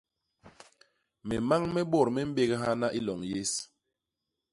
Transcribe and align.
Mimañ 1.27 1.63
mi 1.73 1.81
bôt 1.91 2.07
mi 2.15 2.21
mbéghana 2.29 2.87
i 2.97 2.99
loñ 3.07 3.19
yés. 3.31 3.51